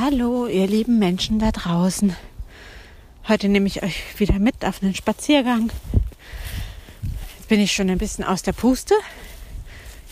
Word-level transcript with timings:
Hallo, 0.00 0.46
ihr 0.46 0.68
lieben 0.68 1.00
Menschen 1.00 1.40
da 1.40 1.50
draußen. 1.50 2.14
Heute 3.26 3.48
nehme 3.48 3.66
ich 3.66 3.82
euch 3.82 3.96
wieder 4.20 4.38
mit 4.38 4.64
auf 4.64 4.80
einen 4.80 4.94
Spaziergang. 4.94 5.72
Jetzt 7.36 7.48
bin 7.48 7.58
ich 7.58 7.72
schon 7.72 7.90
ein 7.90 7.98
bisschen 7.98 8.22
aus 8.22 8.42
der 8.42 8.52
Puste. 8.52 8.94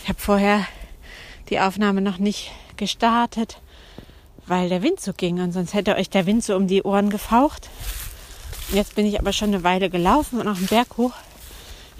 Ich 0.01 0.09
habe 0.09 0.19
vorher 0.19 0.67
die 1.49 1.61
Aufnahme 1.61 2.01
noch 2.01 2.17
nicht 2.17 2.51
gestartet, 2.75 3.61
weil 4.45 4.67
der 4.67 4.83
Wind 4.83 4.99
so 4.99 5.13
ging 5.13 5.39
und 5.39 5.53
sonst 5.53 5.73
hätte 5.73 5.95
euch 5.95 6.09
der 6.09 6.25
Wind 6.25 6.43
so 6.43 6.57
um 6.57 6.67
die 6.67 6.83
Ohren 6.83 7.09
gefaucht. 7.09 7.69
Jetzt 8.73 8.95
bin 8.95 9.05
ich 9.05 9.21
aber 9.21 9.31
schon 9.31 9.53
eine 9.53 9.63
Weile 9.63 9.89
gelaufen 9.89 10.41
und 10.41 10.49
auf 10.49 10.57
den 10.57 10.67
Berg 10.67 10.97
hoch. 10.97 11.13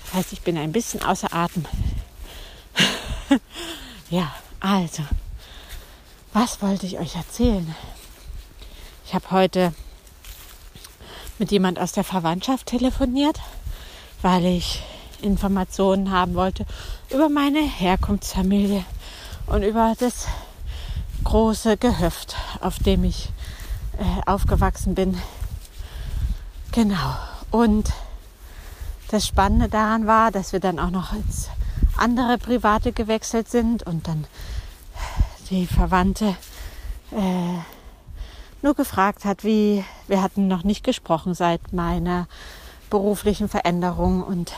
Das 0.04 0.14
heißt, 0.14 0.34
ich 0.34 0.42
bin 0.42 0.58
ein 0.58 0.74
bisschen 0.74 1.04
außer 1.04 1.34
Atem. 1.34 1.64
ja, 4.10 4.36
also, 4.60 5.04
was 6.40 6.62
wollte 6.62 6.86
ich 6.86 7.00
euch 7.00 7.16
erzählen? 7.16 7.76
Ich 9.08 9.16
habe 9.16 9.32
heute 9.32 9.73
mit 11.40 11.52
jemand 11.52 11.80
aus 11.80 11.94
der 11.94 12.04
Verwandtschaft 12.04 12.68
telefoniert, 12.68 13.40
weil 14.22 14.45
ich 14.45 14.84
Informationen 15.20 16.12
haben 16.12 16.36
wollte 16.36 16.68
über 17.09 17.28
meine 17.30 17.62
Herkunftsfamilie 17.62 18.86
und 19.48 19.64
über 19.64 19.95
das 19.98 20.28
große 21.23 21.76
Gehöft, 21.76 22.36
auf 22.62 22.78
dem 22.78 23.04
ich 23.04 23.30
äh, 23.98 24.30
aufgewachsen 24.30 24.94
bin. 24.94 25.20
Genau. 26.72 27.16
Und 27.50 27.92
das 29.09 29.26
Spannende 29.26 29.70
daran 29.70 30.06
war, 30.06 30.30
dass 30.30 30.54
wir 30.54 30.59
dann 30.59 30.78
auch 30.78 30.92
noch 30.92 31.14
ins 31.14 31.50
andere 31.95 32.38
Private 32.38 32.92
gewechselt 32.92 33.50
sind 33.50 33.81
und 33.81 34.08
dann 34.08 34.28
die 35.50 35.66
Verwandte 35.68 36.36
äh, 37.12 37.58
nur 38.62 38.74
gefragt 38.74 39.26
hat, 39.26 39.44
wie 39.44 39.84
wir 40.08 40.22
hatten 40.22 40.48
noch 40.48 40.64
nicht 40.64 40.84
gesprochen 40.84 41.34
seit 41.34 41.73
meiner 41.73 42.28
beruflichen 42.89 43.50
Veränderung 43.50 44.23
und 44.23 44.54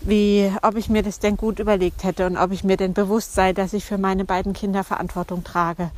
wie, 0.00 0.52
ob 0.62 0.76
ich 0.76 0.88
mir 0.88 1.02
das 1.02 1.18
denn 1.18 1.36
gut 1.36 1.58
überlegt 1.58 2.04
hätte 2.04 2.26
und 2.26 2.36
ob 2.36 2.52
ich 2.52 2.64
mir 2.64 2.76
denn 2.76 2.94
bewusst 2.94 3.34
sei, 3.34 3.52
dass 3.52 3.72
ich 3.72 3.84
für 3.84 3.98
meine 3.98 4.24
beiden 4.24 4.52
Kinder 4.52 4.84
Verantwortung 4.84 5.44
trage 5.44 5.90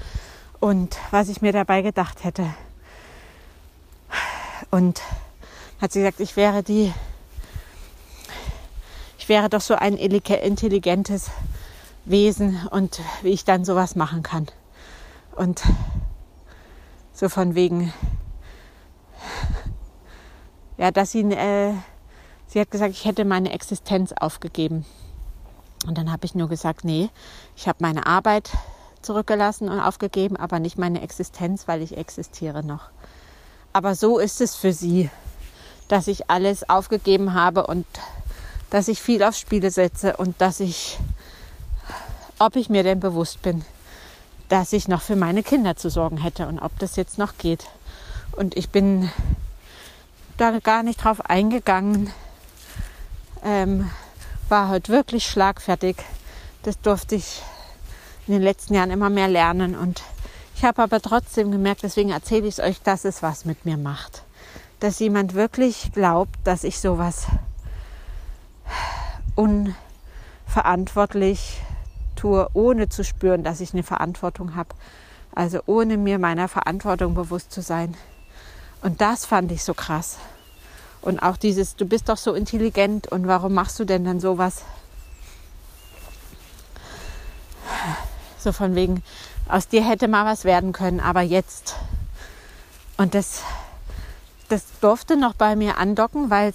und 0.58 0.96
was 1.10 1.28
ich 1.28 1.42
mir 1.42 1.52
dabei 1.52 1.82
gedacht 1.82 2.24
hätte. 2.24 2.46
Und 4.70 5.02
hat 5.80 5.92
sie 5.92 6.00
gesagt, 6.00 6.20
ich 6.20 6.36
wäre 6.36 6.62
die, 6.62 6.92
ich 9.18 9.28
wäre 9.28 9.48
doch 9.48 9.60
so 9.60 9.74
ein 9.74 9.96
intelligentes 9.96 11.30
Wesen 12.04 12.66
und 12.70 13.00
wie 13.22 13.30
ich 13.30 13.44
dann 13.44 13.64
sowas 13.64 13.96
machen 13.96 14.22
kann. 14.22 14.46
Und 15.36 15.62
so 17.12 17.28
von 17.28 17.54
wegen, 17.54 17.92
ja, 20.76 20.90
dass 20.90 21.12
sie, 21.12 21.20
äh, 21.20 21.74
sie 22.46 22.60
hat 22.60 22.70
gesagt, 22.70 22.92
ich 22.92 23.04
hätte 23.04 23.24
meine 23.24 23.52
Existenz 23.52 24.12
aufgegeben. 24.12 24.86
Und 25.86 25.96
dann 25.96 26.12
habe 26.12 26.26
ich 26.26 26.34
nur 26.34 26.48
gesagt, 26.48 26.84
nee, 26.84 27.10
ich 27.56 27.68
habe 27.68 27.78
meine 27.80 28.06
Arbeit 28.06 28.50
zurückgelassen 29.02 29.68
und 29.68 29.80
aufgegeben, 29.80 30.36
aber 30.36 30.58
nicht 30.58 30.78
meine 30.78 31.02
Existenz, 31.02 31.68
weil 31.68 31.82
ich 31.82 31.96
existiere 31.96 32.64
noch. 32.64 32.90
Aber 33.72 33.94
so 33.94 34.18
ist 34.18 34.40
es 34.40 34.56
für 34.56 34.72
sie, 34.72 35.10
dass 35.88 36.06
ich 36.06 36.30
alles 36.30 36.68
aufgegeben 36.68 37.34
habe 37.34 37.66
und 37.66 37.86
dass 38.68 38.88
ich 38.88 39.00
viel 39.00 39.22
aufs 39.22 39.40
Spiel 39.40 39.70
setze 39.70 40.16
und 40.16 40.40
dass 40.40 40.60
ich 40.60 40.98
ob 42.40 42.56
ich 42.56 42.70
mir 42.70 42.82
denn 42.82 42.98
bewusst 42.98 43.42
bin, 43.42 43.64
dass 44.48 44.72
ich 44.72 44.88
noch 44.88 45.02
für 45.02 45.14
meine 45.14 45.42
Kinder 45.42 45.76
zu 45.76 45.90
sorgen 45.90 46.16
hätte 46.16 46.48
und 46.48 46.58
ob 46.58 46.76
das 46.78 46.96
jetzt 46.96 47.18
noch 47.18 47.36
geht. 47.38 47.66
Und 48.32 48.56
ich 48.56 48.70
bin 48.70 49.10
da 50.38 50.58
gar 50.58 50.82
nicht 50.82 51.04
drauf 51.04 51.26
eingegangen, 51.26 52.10
ähm, 53.44 53.90
war 54.48 54.70
heute 54.70 54.90
wirklich 54.90 55.26
schlagfertig. 55.26 55.96
Das 56.62 56.80
durfte 56.80 57.14
ich 57.14 57.42
in 58.26 58.32
den 58.32 58.42
letzten 58.42 58.74
Jahren 58.74 58.90
immer 58.90 59.10
mehr 59.10 59.28
lernen 59.28 59.76
und 59.76 60.02
ich 60.56 60.64
habe 60.64 60.82
aber 60.82 61.00
trotzdem 61.00 61.50
gemerkt, 61.50 61.82
deswegen 61.82 62.10
erzähle 62.10 62.46
ich 62.46 62.58
es 62.58 62.64
euch, 62.64 62.80
dass 62.82 63.04
es 63.04 63.22
was 63.22 63.44
mit 63.44 63.66
mir 63.66 63.76
macht. 63.76 64.22
Dass 64.78 64.98
jemand 64.98 65.34
wirklich 65.34 65.92
glaubt, 65.92 66.38
dass 66.44 66.64
ich 66.64 66.80
sowas 66.80 67.26
unverantwortlich 69.34 71.60
tue, 72.20 72.48
ohne 72.52 72.88
zu 72.88 73.02
spüren, 73.04 73.42
dass 73.42 73.60
ich 73.60 73.72
eine 73.72 73.82
Verantwortung 73.82 74.54
habe. 74.54 74.74
Also 75.34 75.60
ohne 75.66 75.96
mir 75.96 76.18
meiner 76.18 76.48
Verantwortung 76.48 77.14
bewusst 77.14 77.52
zu 77.52 77.62
sein. 77.62 77.96
Und 78.82 79.00
das 79.00 79.24
fand 79.24 79.50
ich 79.52 79.64
so 79.64 79.74
krass. 79.74 80.18
Und 81.00 81.20
auch 81.20 81.36
dieses, 81.36 81.76
du 81.76 81.86
bist 81.86 82.08
doch 82.08 82.18
so 82.18 82.34
intelligent 82.34 83.06
und 83.06 83.26
warum 83.26 83.54
machst 83.54 83.78
du 83.78 83.84
denn 83.84 84.04
dann 84.04 84.20
sowas? 84.20 84.62
So 88.38 88.52
von 88.52 88.74
wegen, 88.74 89.02
aus 89.48 89.68
dir 89.68 89.86
hätte 89.86 90.08
mal 90.08 90.26
was 90.26 90.44
werden 90.44 90.72
können, 90.72 91.00
aber 91.00 91.22
jetzt. 91.22 91.76
Und 92.96 93.14
das, 93.14 93.42
das 94.48 94.64
durfte 94.80 95.16
noch 95.16 95.34
bei 95.34 95.56
mir 95.56 95.78
andocken, 95.78 96.28
weil 96.28 96.52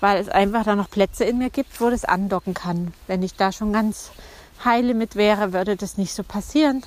weil 0.00 0.20
es 0.20 0.28
einfach 0.28 0.64
da 0.64 0.76
noch 0.76 0.90
Plätze 0.90 1.24
in 1.24 1.38
mir 1.38 1.48
gibt, 1.48 1.80
wo 1.80 1.88
das 1.88 2.04
andocken 2.04 2.52
kann. 2.52 2.92
Wenn 3.06 3.22
ich 3.22 3.36
da 3.36 3.52
schon 3.52 3.72
ganz 3.72 4.10
heile 4.62 4.94
mit 4.94 5.16
wäre, 5.16 5.52
würde 5.52 5.76
das 5.76 5.96
nicht 5.96 6.14
so 6.14 6.22
passieren, 6.22 6.82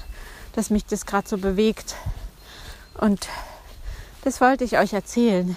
dass 0.53 0.69
mich 0.69 0.85
das 0.85 1.05
gerade 1.05 1.27
so 1.27 1.37
bewegt. 1.37 1.95
Und 2.99 3.27
das 4.23 4.41
wollte 4.41 4.63
ich 4.63 4.77
euch 4.77 4.93
erzählen. 4.93 5.55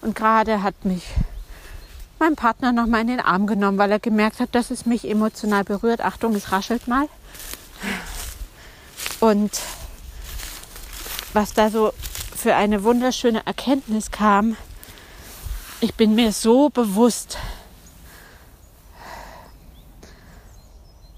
Und 0.00 0.16
gerade 0.16 0.62
hat 0.62 0.84
mich 0.84 1.04
mein 2.18 2.36
Partner 2.36 2.72
noch 2.72 2.86
mal 2.86 3.00
in 3.00 3.08
den 3.08 3.20
Arm 3.20 3.46
genommen, 3.46 3.78
weil 3.78 3.90
er 3.90 3.98
gemerkt 3.98 4.38
hat, 4.40 4.54
dass 4.54 4.70
es 4.70 4.86
mich 4.86 5.08
emotional 5.08 5.64
berührt. 5.64 6.00
Achtung, 6.00 6.34
es 6.34 6.52
raschelt 6.52 6.86
mal. 6.86 7.08
Und 9.18 9.60
was 11.32 11.52
da 11.52 11.70
so 11.70 11.92
für 12.36 12.54
eine 12.54 12.84
wunderschöne 12.84 13.44
Erkenntnis 13.44 14.10
kam, 14.10 14.56
ich 15.80 15.94
bin 15.94 16.14
mir 16.14 16.32
so 16.32 16.70
bewusst, 16.70 17.38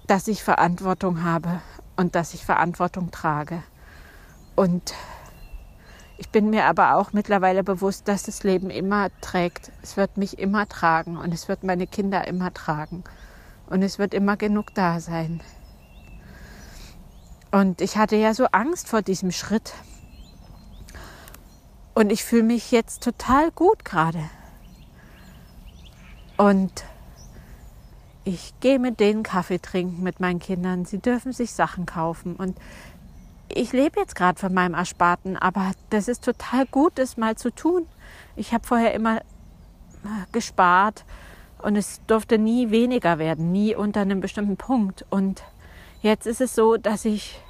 dass 0.06 0.28
ich 0.28 0.42
Verantwortung 0.42 1.22
habe 1.25 1.60
und 1.97 2.15
dass 2.15 2.34
ich 2.34 2.44
Verantwortung 2.44 3.10
trage. 3.10 3.62
Und 4.54 4.94
ich 6.16 6.28
bin 6.28 6.50
mir 6.50 6.66
aber 6.66 6.97
auch 6.97 7.12
mittlerweile 7.12 7.65
bewusst, 7.65 8.06
dass 8.06 8.22
das 8.22 8.44
Leben 8.44 8.70
immer 8.70 9.09
trägt. 9.20 9.72
Es 9.82 9.97
wird 9.97 10.16
mich 10.16 10.38
immer 10.38 10.69
tragen 10.69 11.16
und 11.16 11.32
es 11.34 11.48
wird 11.48 11.64
meine 11.64 11.87
Kinder 11.87 12.26
immer 12.26 12.54
tragen. 12.54 13.03
Und 13.66 13.82
es 13.82 13.98
wird 13.98 14.14
immer 14.14 14.37
genug 14.37 14.75
da 14.75 15.00
sein. 15.00 15.41
Und 17.50 17.81
ich 17.81 17.97
hatte 17.97 18.16
ja 18.16 18.34
so 18.34 18.47
Angst 18.47 18.88
vor 18.88 19.03
diesem 19.03 19.32
Schritt. 19.32 19.72
Und 21.94 22.12
ich 22.12 22.25
fühle 22.25 22.43
mich 22.43 22.70
jetzt 22.70 23.03
total 23.03 23.50
gut 23.53 23.84
gerade. 23.84 24.22
Und 26.37 26.84
ich 28.25 28.55
gehe 28.61 28.79
mit 28.79 29.01
denen 29.01 29.23
Kaffee 29.23 29.59
trinken 29.59 30.03
mit 30.03 30.21
meinen 30.21 30.39
Kindern. 30.39 30.85
Sie 30.85 30.99
dürfen 30.99 31.33
sich 31.33 31.53
Sachen 31.53 31.87
kaufen. 31.87 32.37
Und 32.37 32.57
ich 33.49 33.73
lebe 33.73 34.01
jetzt 34.01 34.17
gerade 34.17 34.39
von 34.39 34.53
meinem 34.53 34.75
Ersparten, 34.75 35.37
aber 35.37 35.73
das 35.91 36.09
ist 36.09 36.25
total 36.25 36.67
gut, 36.67 36.93
das 36.97 37.17
mal 37.17 37.37
zu 37.37 37.51
tun. 37.51 37.87
Ich 38.35 38.55
habe 38.55 38.67
vorher 38.67 38.95
immer 38.95 39.19
äh, 39.19 39.23
gespart 40.33 41.05
und 41.59 41.77
es 41.77 42.01
durfte 42.07 42.39
nie 42.39 42.71
weniger 42.71 43.19
werden, 43.19 43.53
nie 43.53 43.75
unter 43.75 44.01
einem 44.01 44.21
bestimmten 44.21 44.56
Punkt. 44.56 45.05
Und 45.11 45.43
jetzt 46.01 46.27
ist 46.27 46.41
es 46.41 46.55
so, 46.55 46.77
dass 46.79 47.05
ich 47.05 47.41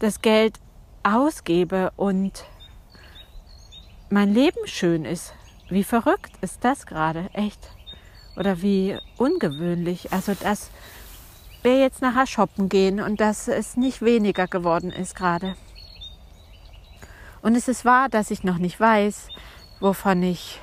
das 0.00 0.20
Geld 0.20 0.58
ausgebe 1.04 1.92
und 1.96 2.44
mein 4.10 4.34
Leben 4.34 4.66
schön 4.66 5.04
ist. 5.04 5.32
Wie 5.68 5.84
verrückt 5.84 6.32
ist 6.40 6.64
das 6.64 6.86
gerade, 6.86 7.30
echt? 7.32 7.70
Oder 8.36 8.62
wie 8.62 8.96
ungewöhnlich. 9.16 10.12
Also 10.12 10.34
dass 10.34 10.70
wir 11.62 11.80
jetzt 11.80 12.02
nachher 12.02 12.26
shoppen 12.26 12.68
gehen 12.68 13.00
und 13.00 13.20
dass 13.20 13.48
es 13.48 13.76
nicht 13.76 14.02
weniger 14.02 14.46
geworden 14.46 14.90
ist 14.90 15.16
gerade. 15.16 15.56
Und 17.42 17.56
es 17.56 17.68
ist 17.68 17.84
wahr, 17.84 18.08
dass 18.08 18.30
ich 18.30 18.42
noch 18.44 18.58
nicht 18.58 18.78
weiß, 18.80 19.28
wovon 19.80 20.22
ich 20.22 20.60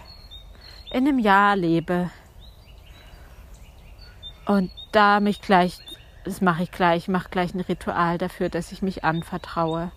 in 0.91 1.07
einem 1.07 1.19
Jahr 1.19 1.55
lebe. 1.55 2.09
Und 4.45 4.71
da 4.91 5.19
mich 5.19 5.41
gleich, 5.41 5.79
das 6.23 6.41
mache 6.41 6.63
ich 6.63 6.71
gleich, 6.71 7.07
mache 7.07 7.29
gleich 7.29 7.53
ein 7.53 7.61
Ritual 7.61 8.17
dafür, 8.17 8.49
dass 8.49 8.71
ich 8.71 8.81
mich 8.81 9.03
anvertraue. 9.03 9.91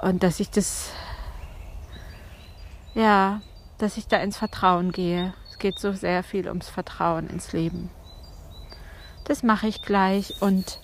Und 0.00 0.22
dass 0.22 0.40
ich 0.40 0.50
das, 0.50 0.90
ja, 2.94 3.40
dass 3.78 3.96
ich 3.96 4.08
da 4.08 4.18
ins 4.18 4.38
Vertrauen 4.38 4.92
gehe. 4.92 5.32
Es 5.56 5.60
geht 5.60 5.78
so 5.78 5.92
sehr 5.92 6.22
viel 6.22 6.48
ums 6.48 6.68
Vertrauen 6.68 7.30
ins 7.30 7.54
Leben. 7.54 7.88
Das 9.24 9.42
mache 9.42 9.66
ich 9.68 9.80
gleich 9.80 10.34
und 10.42 10.82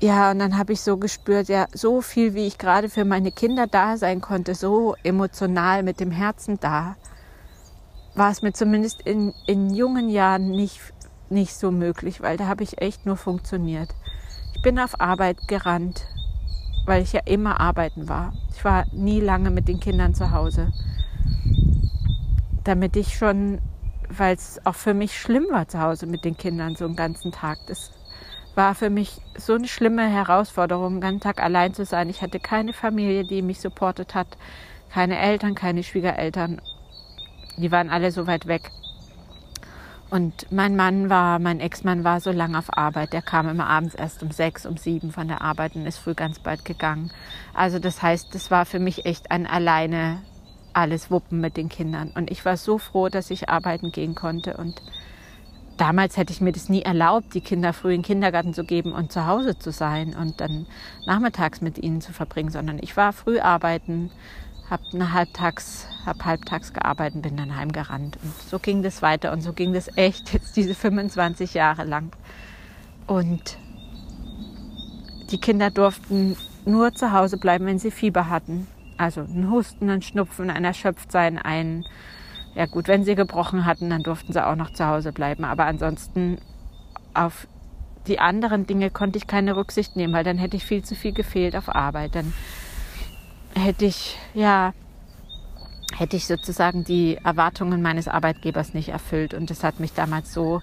ja, 0.00 0.30
und 0.30 0.38
dann 0.38 0.56
habe 0.56 0.72
ich 0.72 0.80
so 0.80 0.96
gespürt, 0.96 1.48
ja, 1.48 1.66
so 1.74 2.00
viel, 2.00 2.32
wie 2.32 2.46
ich 2.46 2.56
gerade 2.56 2.88
für 2.88 3.04
meine 3.04 3.30
Kinder 3.30 3.66
da 3.66 3.98
sein 3.98 4.22
konnte, 4.22 4.54
so 4.54 4.94
emotional 5.02 5.82
mit 5.82 6.00
dem 6.00 6.10
Herzen 6.10 6.58
da, 6.58 6.96
war 8.14 8.30
es 8.30 8.40
mir 8.40 8.54
zumindest 8.54 9.02
in, 9.02 9.34
in 9.46 9.74
jungen 9.74 10.08
Jahren 10.08 10.48
nicht, 10.52 10.80
nicht 11.28 11.54
so 11.54 11.70
möglich, 11.70 12.22
weil 12.22 12.38
da 12.38 12.46
habe 12.46 12.62
ich 12.62 12.80
echt 12.80 13.04
nur 13.04 13.18
funktioniert. 13.18 13.94
Ich 14.54 14.62
bin 14.62 14.78
auf 14.78 14.98
Arbeit 14.98 15.46
gerannt, 15.46 16.06
weil 16.86 17.02
ich 17.02 17.12
ja 17.12 17.20
immer 17.26 17.60
arbeiten 17.60 18.08
war. 18.08 18.32
Ich 18.56 18.64
war 18.64 18.86
nie 18.92 19.20
lange 19.20 19.50
mit 19.50 19.68
den 19.68 19.78
Kindern 19.78 20.14
zu 20.14 20.30
Hause. 20.30 20.72
Damit 22.68 22.96
ich 22.96 23.16
schon, 23.16 23.60
weil 24.10 24.34
es 24.34 24.60
auch 24.66 24.74
für 24.74 24.92
mich 24.92 25.18
schlimm 25.18 25.46
war 25.50 25.68
zu 25.68 25.80
Hause 25.80 26.04
mit 26.04 26.26
den 26.26 26.36
Kindern 26.36 26.76
so 26.76 26.84
einen 26.84 26.96
ganzen 26.96 27.32
Tag. 27.32 27.56
Das 27.66 27.92
war 28.56 28.74
für 28.74 28.90
mich 28.90 29.22
so 29.38 29.54
eine 29.54 29.66
schlimme 29.66 30.06
Herausforderung, 30.06 30.96
den 30.96 31.00
ganzen 31.00 31.20
Tag 31.20 31.42
allein 31.42 31.72
zu 31.72 31.86
sein. 31.86 32.10
Ich 32.10 32.20
hatte 32.20 32.38
keine 32.38 32.74
Familie, 32.74 33.24
die 33.24 33.40
mich 33.40 33.58
supportet 33.62 34.14
hat, 34.14 34.26
keine 34.92 35.18
Eltern, 35.18 35.54
keine 35.54 35.82
Schwiegereltern. 35.82 36.60
Die 37.56 37.72
waren 37.72 37.88
alle 37.88 38.12
so 38.12 38.26
weit 38.26 38.46
weg. 38.46 38.70
Und 40.10 40.52
mein 40.52 40.76
Mann 40.76 41.08
war, 41.08 41.38
mein 41.38 41.60
Ex-Mann 41.60 42.04
war 42.04 42.20
so 42.20 42.32
lange 42.32 42.58
auf 42.58 42.76
Arbeit. 42.76 43.14
Der 43.14 43.22
kam 43.22 43.48
immer 43.48 43.66
abends 43.66 43.94
erst 43.94 44.22
um 44.22 44.30
sechs, 44.30 44.66
um 44.66 44.76
sieben 44.76 45.10
von 45.10 45.26
der 45.26 45.40
Arbeit 45.40 45.74
und 45.74 45.86
ist 45.86 45.96
früh 45.96 46.12
ganz 46.12 46.38
bald 46.38 46.66
gegangen. 46.66 47.12
Also 47.54 47.78
das 47.78 48.02
heißt, 48.02 48.34
das 48.34 48.50
war 48.50 48.66
für 48.66 48.78
mich 48.78 49.06
echt 49.06 49.30
ein 49.30 49.46
alleine 49.46 50.18
alles 50.72 51.10
wuppen 51.10 51.40
mit 51.40 51.56
den 51.56 51.68
Kindern. 51.68 52.10
Und 52.14 52.30
ich 52.30 52.44
war 52.44 52.56
so 52.56 52.78
froh, 52.78 53.08
dass 53.08 53.30
ich 53.30 53.48
arbeiten 53.48 53.92
gehen 53.92 54.14
konnte. 54.14 54.56
Und 54.56 54.80
damals 55.76 56.16
hätte 56.16 56.32
ich 56.32 56.40
mir 56.40 56.52
das 56.52 56.68
nie 56.68 56.82
erlaubt, 56.82 57.34
die 57.34 57.40
Kinder 57.40 57.72
früh 57.72 57.94
in 57.94 58.00
den 58.00 58.06
Kindergarten 58.06 58.54
zu 58.54 58.64
geben 58.64 58.92
und 58.92 59.12
zu 59.12 59.26
Hause 59.26 59.58
zu 59.58 59.72
sein 59.72 60.14
und 60.14 60.40
dann 60.40 60.66
nachmittags 61.06 61.60
mit 61.60 61.78
ihnen 61.78 62.00
zu 62.00 62.12
verbringen, 62.12 62.50
sondern 62.50 62.78
ich 62.80 62.96
war 62.96 63.12
früh 63.12 63.38
arbeiten, 63.38 64.10
habe 64.70 65.12
halbtags, 65.12 65.86
hab 66.04 66.24
halbtags 66.24 66.72
gearbeitet, 66.72 67.22
bin 67.22 67.36
dann 67.36 67.56
heimgerannt. 67.56 68.18
Und 68.22 68.34
so 68.50 68.58
ging 68.58 68.82
das 68.82 69.02
weiter 69.02 69.32
und 69.32 69.40
so 69.40 69.52
ging 69.52 69.72
das 69.72 69.96
echt 69.96 70.32
jetzt 70.32 70.56
diese 70.56 70.74
25 70.74 71.54
Jahre 71.54 71.84
lang. 71.84 72.12
Und 73.06 73.58
die 75.30 75.38
Kinder 75.38 75.70
durften 75.70 76.36
nur 76.64 76.94
zu 76.94 77.12
Hause 77.12 77.38
bleiben, 77.38 77.66
wenn 77.66 77.78
sie 77.78 77.90
Fieber 77.90 78.28
hatten. 78.28 78.66
Also 78.98 79.22
ein 79.22 79.50
Husten, 79.50 79.88
ein 79.88 80.02
Schnupfen, 80.02 80.50
ein 80.50 80.64
Erschöpftsein, 80.64 81.38
ein, 81.38 81.86
ja 82.54 82.66
gut, 82.66 82.88
wenn 82.88 83.04
sie 83.04 83.14
gebrochen 83.14 83.64
hatten, 83.64 83.88
dann 83.90 84.02
durften 84.02 84.32
sie 84.32 84.44
auch 84.44 84.56
noch 84.56 84.72
zu 84.72 84.86
Hause 84.86 85.12
bleiben. 85.12 85.44
Aber 85.44 85.64
ansonsten 85.64 86.38
auf 87.14 87.46
die 88.06 88.18
anderen 88.18 88.66
Dinge 88.66 88.90
konnte 88.90 89.18
ich 89.18 89.26
keine 89.26 89.56
Rücksicht 89.56 89.96
nehmen, 89.96 90.12
weil 90.12 90.24
dann 90.24 90.38
hätte 90.38 90.56
ich 90.56 90.64
viel 90.64 90.82
zu 90.82 90.94
viel 90.94 91.12
gefehlt 91.12 91.54
auf 91.56 91.68
Arbeit. 91.74 92.14
Dann 92.14 92.32
hätte 93.54 93.84
ich, 93.84 94.18
ja, 94.34 94.72
hätte 95.96 96.16
ich 96.16 96.26
sozusagen 96.26 96.84
die 96.84 97.16
Erwartungen 97.22 97.82
meines 97.82 98.08
Arbeitgebers 98.08 98.74
nicht 98.74 98.88
erfüllt. 98.88 99.34
Und 99.34 99.50
das 99.50 99.62
hat 99.62 99.80
mich 99.80 99.92
damals 99.92 100.32
so 100.32 100.60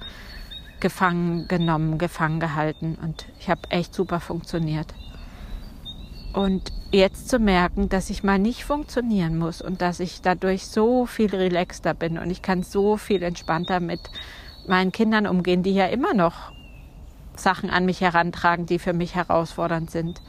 gefangen 0.79 1.47
genommen, 1.47 1.97
gefangen 1.97 2.39
gehalten. 2.39 2.97
Und 3.01 3.25
ich 3.39 3.49
habe 3.49 3.61
echt 3.69 3.93
super 3.93 4.19
funktioniert. 4.19 4.93
Und 6.35 6.73
jetzt 6.91 7.29
zu 7.29 7.39
merken, 7.39 7.87
dass 7.87 8.09
ich 8.09 8.21
mal 8.21 8.37
nicht 8.37 8.65
funktionieren 8.65 9.37
muss 9.37 9.61
und 9.61 9.81
dass 9.81 10.01
ich 10.01 10.21
dadurch 10.21 10.67
so 10.67 11.05
viel 11.05 11.33
relaxter 11.33 11.93
bin 11.93 12.17
und 12.17 12.29
ich 12.29 12.41
kann 12.41 12.61
so 12.61 12.97
viel 12.97 13.23
entspannter 13.23 13.79
mit 13.79 14.01
meinen 14.67 14.91
Kindern 14.91 15.27
umgehen, 15.27 15.63
die 15.63 15.73
ja 15.73 15.85
immer 15.85 16.13
noch 16.13 16.51
Sachen 17.37 17.69
an 17.69 17.85
mich 17.85 18.01
herantragen, 18.01 18.65
die 18.65 18.79
für 18.79 18.91
mich 18.91 19.15
herausfordernd 19.15 19.89
sind. 19.89 20.21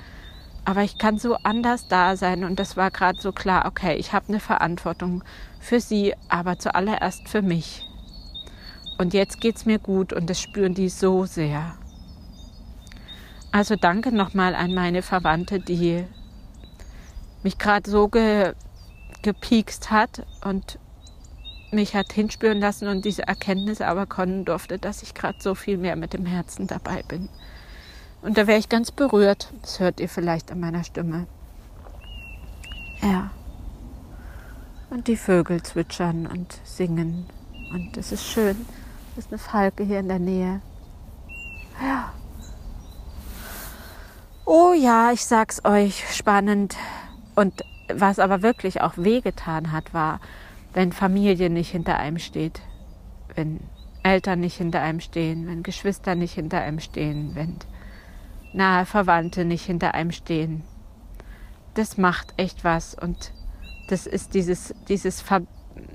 Aber 0.65 0.83
ich 0.83 0.97
kann 0.97 1.19
so 1.19 1.39
anders 1.43 1.89
da 1.89 2.17
sein 2.17 2.45
und 2.45 2.61
das 2.61 2.77
war 2.77 2.93
gerade 2.93 3.21
so 3.21 3.33
klar, 3.33 3.67
okay, 3.67 3.97
ich 3.97 4.13
habe 4.13 4.29
eine 4.29 4.41
Verantwortung 4.41 5.25
für 5.59 5.81
sie, 5.81 6.15
aber 6.29 6.57
zuallererst 6.57 7.29
für 7.29 7.43
mich. 7.43 7.85
Und 8.97 9.13
jetzt 9.13 9.41
geht's 9.41 9.67
mir 9.67 9.81
gut 9.81 10.13
und 10.13 10.31
das 10.31 10.41
spüren 10.41 10.75
die 10.75 10.89
so 10.89 11.27
sehr. 11.27 11.75
Also 13.57 13.75
danke 13.75 14.13
nochmal 14.13 14.55
an 14.55 14.75
meine 14.75 15.01
Verwandte, 15.01 15.61
die 15.61 16.05
mich 17.43 17.57
gerade 17.57 17.91
so 17.91 18.07
ge, 18.07 18.53
gepiekst 19.23 19.91
hat 19.91 20.27
und 20.45 20.79
mich 21.71 21.97
hat 21.97 22.13
hinspüren 22.13 22.61
lassen 22.61 22.87
und 22.87 23.07
diese 23.07 23.27
Erkenntnis 23.27 23.81
aber 23.81 24.05
können 24.05 24.45
durfte, 24.45 24.79
dass 24.79 25.03
ich 25.03 25.15
gerade 25.15 25.39
so 25.41 25.55
viel 25.55 25.79
mehr 25.79 25.97
mit 25.97 26.13
dem 26.13 26.27
Herzen 26.27 26.67
dabei 26.67 27.03
bin. 27.09 27.31
Und 28.21 28.37
da 28.37 28.47
wäre 28.47 28.59
ich 28.59 28.69
ganz 28.69 28.91
berührt. 28.91 29.51
Das 29.63 29.81
hört 29.81 30.01
ihr 30.01 30.11
vielleicht 30.11 30.53
an 30.53 30.61
meiner 30.61 30.85
Stimme. 30.85 31.27
Ja. 33.01 33.31
Und 34.91 35.09
die 35.09 35.17
Vögel 35.17 35.63
zwitschern 35.63 36.27
und 36.27 36.59
singen. 36.63 37.25
Und 37.73 37.97
es 37.97 38.13
ist 38.13 38.27
schön. 38.27 38.67
Es 39.13 39.25
ist 39.25 39.33
eine 39.33 39.39
Falke 39.39 39.83
hier 39.83 40.01
in 40.01 40.09
der 40.09 40.19
Nähe. 40.19 40.61
Ja. 41.81 42.13
Oh 44.49 44.73
ja, 44.73 45.11
ich 45.11 45.25
sag's 45.25 45.65
euch, 45.65 46.05
spannend. 46.15 46.77
Und 47.35 47.65
was 47.93 48.21
aber 48.21 48.43
wirklich 48.43 48.81
auch 48.81 48.93
wehgetan 48.97 49.73
hat, 49.73 49.93
war, 49.93 50.21
wenn 50.73 50.93
Familie 50.93 51.51
nicht 51.51 51.73
hinter 51.73 51.99
einem 51.99 52.21
steht, 52.21 52.61
wenn 53.35 53.59
Eltern 54.05 54.39
nicht 54.39 54.57
hinter 54.57 54.83
einem 54.83 55.01
stehen, 55.01 55.49
wenn 55.49 55.65
Geschwister 55.65 56.15
nicht 56.15 56.35
hinter 56.35 56.61
einem 56.61 56.79
stehen, 56.79 57.33
wenn 57.35 57.57
nahe 58.53 58.87
Verwandte 58.87 59.45
nicht 59.45 59.65
hinter 59.65 59.95
einem 59.95 60.13
stehen. 60.13 60.63
Das 61.75 61.99
macht 61.99 62.33
echt 62.37 62.63
was 62.63 62.95
und 62.95 63.33
das 63.89 64.07
ist 64.07 64.35
dieses, 64.35 64.77
dieses 64.89 65.21
Ver 65.21 65.43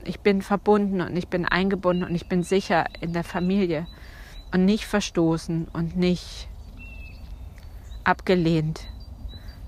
ich 0.03 0.19
bin 0.19 0.41
verbunden 0.41 0.99
und 0.99 1.15
ich 1.15 1.29
bin 1.29 1.45
eingebunden 1.45 2.03
und 2.03 2.13
ich 2.15 2.27
bin 2.27 2.43
sicher 2.43 2.85
in 2.99 3.13
der 3.13 3.23
Familie 3.23 3.87
und 4.53 4.65
nicht 4.65 4.85
verstoßen 4.85 5.69
und 5.71 5.95
nicht 5.95 6.49
abgelehnt. 8.03 8.81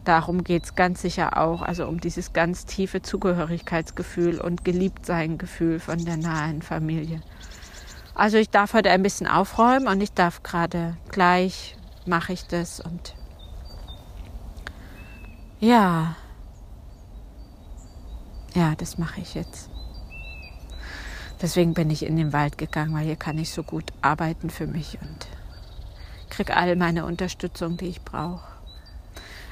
Darum 0.06 0.44
geht 0.44 0.66
es 0.66 0.76
ganz 0.76 1.02
sicher 1.02 1.38
auch, 1.38 1.62
also 1.62 1.88
um 1.88 2.00
dieses 2.00 2.34
ganz 2.34 2.66
tiefe 2.66 3.02
Zugehörigkeitsgefühl 3.02 4.40
und 4.40 4.66
Geliebtsein-Gefühl 4.66 5.80
von 5.80 6.04
der 6.04 6.18
nahen 6.18 6.62
Familie. 6.62 7.22
Also 8.16 8.38
ich 8.38 8.50
darf 8.50 8.74
heute 8.74 8.92
ein 8.92 9.02
bisschen 9.02 9.28
aufräumen 9.28 9.88
und 9.88 10.02
ich 10.02 10.12
darf 10.12 10.44
gerade 10.44 10.98
gleich 11.10 11.78
mache 12.06 12.34
ich 12.34 12.46
das 12.48 12.80
und 12.80 13.16
ja, 15.60 16.16
ja, 18.54 18.76
das 18.76 18.98
mache 18.98 19.22
ich 19.22 19.34
jetzt. 19.34 19.70
Deswegen 21.42 21.74
bin 21.74 21.90
ich 21.90 22.06
in 22.06 22.18
den 22.18 22.34
Wald 22.34 22.58
gegangen, 22.58 22.94
weil 22.94 23.06
hier 23.06 23.16
kann 23.16 23.38
ich 23.38 23.52
so 23.52 23.64
gut 23.64 23.92
arbeiten 24.02 24.50
für 24.50 24.68
mich 24.68 24.98
und 25.02 25.28
kriege 26.34 26.56
all 26.56 26.76
meine 26.76 27.06
Unterstützung, 27.06 27.78
die 27.78 27.88
ich 27.88 28.02
brauche. 28.02 28.48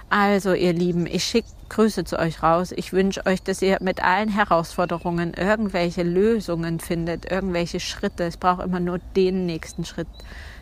Also, 0.09 0.53
ihr 0.53 0.73
Lieben, 0.73 1.05
ich 1.05 1.23
schicke 1.23 1.47
Grüße 1.69 2.03
zu 2.03 2.19
euch 2.19 2.43
raus. 2.43 2.73
Ich 2.75 2.91
wünsche 2.91 3.25
euch, 3.25 3.41
dass 3.41 3.61
ihr 3.61 3.77
mit 3.79 4.03
allen 4.03 4.27
Herausforderungen 4.27 5.33
irgendwelche 5.33 6.03
Lösungen 6.03 6.81
findet, 6.81 7.31
irgendwelche 7.31 7.79
Schritte. 7.79 8.25
Es 8.25 8.35
braucht 8.35 8.61
immer 8.61 8.81
nur 8.81 8.99
den 9.15 9.45
nächsten 9.45 9.85
Schritt. 9.85 10.09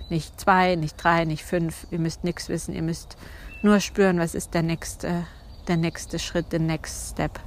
Nicht 0.10 0.40
zwei, 0.40 0.76
nicht 0.76 1.04
drei, 1.04 1.26
nicht 1.26 1.44
fünf. 1.44 1.88
Ihr 1.90 1.98
müsst 1.98 2.24
nichts 2.24 2.48
wissen. 2.48 2.76
Ihr 2.76 2.84
müsst 2.84 3.18
nur 3.64 3.80
spüren, 3.80 4.20
was 4.20 4.36
ist 4.36 4.54
der 4.54 4.62
nächste, 4.62 5.26
der 5.68 5.78
nächste 5.78 6.20
Schritt, 6.20 6.52
der 6.52 6.60
next 6.60 7.14
step. 7.14 7.40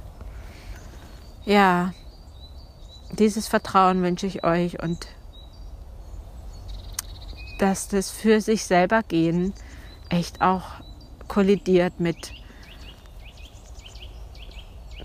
Ja, 1.45 1.93
dieses 3.17 3.47
Vertrauen 3.47 4.01
wünsche 4.01 4.27
ich 4.27 4.43
euch 4.43 4.81
und 4.81 5.07
dass 7.59 7.87
das 7.87 8.09
für 8.09 8.41
sich 8.41 8.65
selber 8.65 9.03
gehen 9.03 9.53
echt 10.09 10.41
auch 10.41 10.63
kollidiert 11.27 11.99
mit 11.99 12.33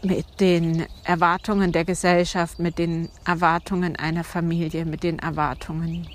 mit 0.02 0.26
den 0.38 0.86
Erwartungen 1.02 1.72
der 1.72 1.84
Gesellschaft, 1.84 2.60
mit 2.60 2.78
den 2.78 3.08
Erwartungen 3.24 3.96
einer 3.96 4.22
Familie, 4.22 4.84
mit 4.84 5.02
den 5.02 5.18
Erwartungen 5.18 6.06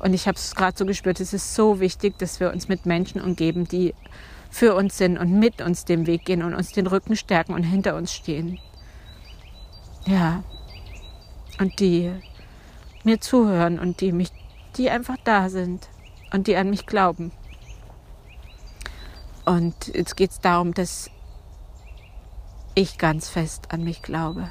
und 0.00 0.14
ich 0.14 0.26
habe 0.26 0.36
es 0.36 0.54
gerade 0.54 0.76
so 0.76 0.86
gespürt, 0.86 1.20
es 1.20 1.34
ist 1.34 1.54
so 1.54 1.78
wichtig, 1.78 2.18
dass 2.18 2.40
wir 2.40 2.50
uns 2.50 2.68
mit 2.68 2.86
Menschen 2.86 3.20
umgeben, 3.20 3.68
die 3.68 3.94
für 4.50 4.74
uns 4.74 4.96
sind 4.96 5.18
und 5.18 5.38
mit 5.38 5.60
uns 5.60 5.84
den 5.84 6.06
Weg 6.06 6.24
gehen 6.24 6.42
und 6.42 6.54
uns 6.54 6.72
den 6.72 6.86
Rücken 6.86 7.16
stärken 7.16 7.52
und 7.52 7.62
hinter 7.64 7.94
uns 7.96 8.12
stehen. 8.12 8.58
Ja. 10.06 10.42
Und 11.60 11.78
die 11.80 12.10
mir 13.04 13.20
zuhören 13.20 13.78
und 13.78 14.00
die 14.00 14.12
mich, 14.12 14.30
die 14.76 14.90
einfach 14.90 15.16
da 15.24 15.48
sind 15.48 15.88
und 16.32 16.46
die 16.46 16.56
an 16.56 16.70
mich 16.70 16.86
glauben. 16.86 17.32
Und 19.44 19.88
jetzt 19.88 20.16
geht 20.16 20.30
es 20.30 20.40
darum, 20.40 20.74
dass 20.74 21.10
ich 22.74 22.98
ganz 22.98 23.28
fest 23.28 23.68
an 23.70 23.82
mich 23.82 24.02
glaube. 24.02 24.50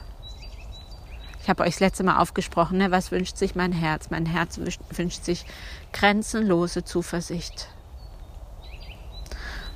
Ich 1.42 1.50
habe 1.50 1.64
euch 1.64 1.76
das 1.76 1.80
letzte 1.80 2.04
Mal 2.04 2.18
aufgesprochen, 2.18 2.78
ne? 2.78 2.92
was 2.92 3.12
wünscht 3.12 3.38
sich 3.38 3.56
mein 3.56 3.72
Herz? 3.72 4.10
Mein 4.10 4.26
Herz 4.26 4.60
wünscht 4.60 5.24
sich 5.24 5.46
grenzenlose 5.94 6.84
Zuversicht. 6.84 7.70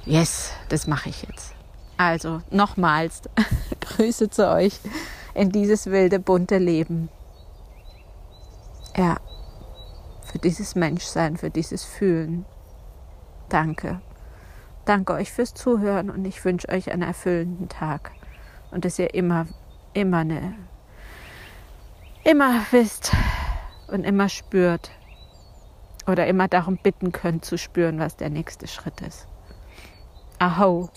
Yes, 0.05 0.51
das 0.69 0.87
mache 0.87 1.09
ich 1.09 1.23
jetzt. 1.23 1.53
Also 1.97 2.41
nochmals 2.51 3.21
Grüße 3.79 4.29
zu 4.29 4.49
euch 4.49 4.79
in 5.33 5.51
dieses 5.51 5.87
wilde, 5.87 6.19
bunte 6.19 6.57
Leben. 6.57 7.09
Ja, 8.97 9.17
für 10.33 10.39
dieses 10.39 10.73
Menschsein, 10.73 11.37
für 11.37 11.51
dieses 11.51 11.85
Fühlen. 11.85 12.43
Danke. 13.49 14.01
Danke 14.83 15.13
euch 15.13 15.31
fürs 15.31 15.53
Zuhören 15.53 16.09
und 16.09 16.25
ich 16.25 16.43
wünsche 16.43 16.69
euch 16.69 16.91
einen 16.91 17.03
erfüllenden 17.03 17.69
Tag 17.69 18.11
und 18.71 18.83
dass 18.83 18.97
ihr 18.97 19.13
immer, 19.13 19.45
immer 19.93 20.17
eine, 20.17 20.55
immer 22.23 22.65
wisst 22.71 23.11
und 23.89 24.05
immer 24.05 24.27
spürt 24.27 24.89
oder 26.07 26.25
immer 26.25 26.47
darum 26.47 26.77
bitten 26.77 27.11
könnt 27.11 27.45
zu 27.45 27.59
spüren, 27.59 27.99
was 27.99 28.17
der 28.17 28.31
nächste 28.31 28.67
Schritt 28.67 29.01
ist. 29.01 29.27
Aho. 30.39 30.89